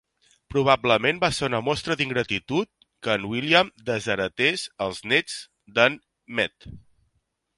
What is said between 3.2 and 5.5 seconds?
William desheretés els néts